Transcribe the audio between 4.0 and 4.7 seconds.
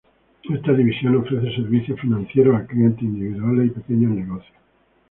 negocios.